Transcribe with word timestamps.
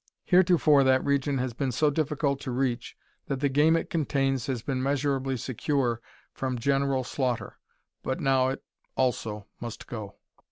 Heretofore 0.25 0.83
that 0.85 1.05
region 1.05 1.37
has 1.37 1.53
been 1.53 1.71
so 1.71 1.91
difficult 1.91 2.39
to 2.41 2.49
reach 2.49 2.97
that 3.27 3.39
the 3.39 3.49
game 3.49 3.75
it 3.75 3.91
contains 3.91 4.47
has 4.47 4.63
been 4.63 4.81
measurably 4.81 5.37
secure 5.37 6.01
from 6.33 6.57
general 6.57 7.03
slaughter; 7.03 7.59
but 8.01 8.19
now 8.19 8.47
it 8.47 8.63
also 8.95 9.45
must 9.59 9.85
"go." 9.85 10.15